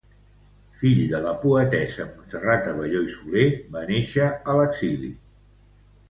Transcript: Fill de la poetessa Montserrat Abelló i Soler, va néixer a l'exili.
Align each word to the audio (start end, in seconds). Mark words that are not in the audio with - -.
Fill 0.83 1.01
de 1.09 1.17
la 1.25 1.33
poetessa 1.41 2.05
Montserrat 2.07 2.69
Abelló 2.71 3.01
i 3.09 3.11
Soler, 3.17 3.43
va 3.75 3.83
néixer 3.91 4.31
a 4.31 4.55
l'exili. 4.61 5.11